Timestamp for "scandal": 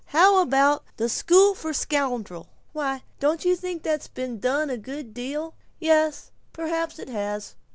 1.75-2.47